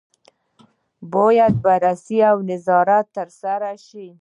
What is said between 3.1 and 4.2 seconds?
ترسره شي.